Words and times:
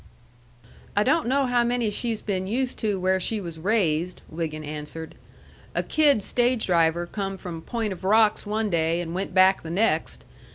"I 0.95 1.03
don't 1.03 1.27
know 1.27 1.45
how 1.45 1.63
many 1.63 1.91
she's 1.91 2.23
been 2.23 2.47
used 2.47 2.79
to 2.79 2.99
where 2.99 3.19
she 3.19 3.39
was 3.39 3.59
raised," 3.59 4.23
Wiggin 4.29 4.63
answered. 4.63 5.13
"A 5.75 5.83
kid 5.83 6.23
stage 6.23 6.65
driver 6.65 7.05
come 7.05 7.37
from 7.37 7.61
Point 7.61 7.93
of 7.93 8.03
Rocks 8.03 8.43
one 8.43 8.71
day 8.71 8.99
and 8.99 9.13
went 9.13 9.35
back 9.35 9.61
the 9.61 9.69
next. 9.69 10.25